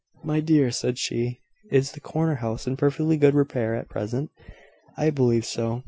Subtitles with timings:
[0.23, 4.31] "My dear," said she, "is the corner house in perfectly good repair at present?"
[4.97, 5.79] "I believe so.